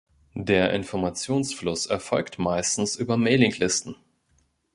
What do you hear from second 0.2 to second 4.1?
Der Informationsfluss erfolgt meistens über Mailinglisten.